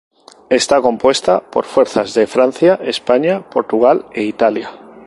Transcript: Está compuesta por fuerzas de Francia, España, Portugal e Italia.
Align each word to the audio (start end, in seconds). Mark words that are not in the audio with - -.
Está 0.49 0.81
compuesta 0.81 1.41
por 1.51 1.65
fuerzas 1.65 2.15
de 2.15 2.25
Francia, 2.25 2.79
España, 2.81 3.47
Portugal 3.47 4.07
e 4.15 4.23
Italia. 4.23 4.71